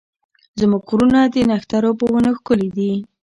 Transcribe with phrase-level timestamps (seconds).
[0.59, 2.93] زموږ غرونه د نښترو په ونو ښکلي دي.